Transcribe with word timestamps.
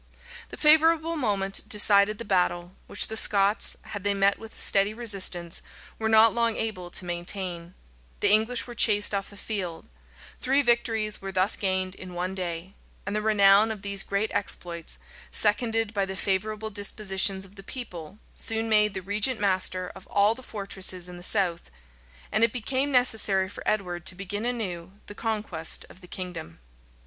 The 0.49 0.57
favorable 0.57 1.15
moment 1.15 1.69
decided 1.69 2.17
the 2.17 2.25
battle; 2.25 2.71
which 2.87 3.05
the 3.05 3.15
Scots, 3.15 3.77
had 3.83 4.03
they 4.03 4.15
met 4.15 4.39
with 4.39 4.55
a 4.55 4.57
steady 4.57 4.95
resistance, 4.95 5.61
were 5.99 6.09
not 6.09 6.33
long 6.33 6.55
able 6.55 6.89
to 6.89 7.05
maintain: 7.05 7.75
the 8.19 8.31
English 8.31 8.65
were 8.65 8.73
chased 8.73 9.13
off 9.13 9.29
the 9.29 9.37
field: 9.37 9.87
three 10.41 10.63
victories 10.63 11.21
were 11.21 11.31
thus 11.31 11.55
gained 11.55 11.93
in 11.93 12.15
one 12.15 12.33
day;[*] 12.33 12.73
and 13.05 13.15
the 13.15 13.21
renown 13.21 13.69
of 13.69 13.83
these 13.83 14.01
great 14.01 14.31
exploits, 14.33 14.97
seconded 15.29 15.93
by 15.93 16.05
the 16.05 16.15
favorable 16.15 16.71
dispositions 16.71 17.45
of 17.45 17.53
the 17.53 17.61
people, 17.61 18.17
soon 18.33 18.67
made 18.67 18.95
the 18.95 19.03
regent 19.03 19.39
master 19.39 19.91
of 19.93 20.07
all 20.07 20.33
the 20.33 20.41
fortresses 20.41 21.07
in 21.07 21.17
the 21.17 21.21
south; 21.21 21.69
and 22.31 22.43
it 22.43 22.51
became 22.51 22.91
necessary 22.91 23.47
for 23.47 23.61
Edward 23.67 24.07
to 24.07 24.15
begin 24.15 24.47
anew 24.47 24.93
the 25.05 25.13
conquest 25.13 25.85
of 25.91 26.01
the 26.01 26.07
kingdom. 26.07 26.59